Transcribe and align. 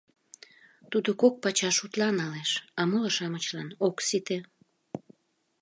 Тудо 0.91 1.09
кок 1.21 1.33
пачаш 1.43 1.77
утла 1.85 2.09
налеш, 2.19 2.51
а 2.79 2.81
моло-шамычлан 2.89 3.69
ок 3.87 3.95
сите. 4.07 4.37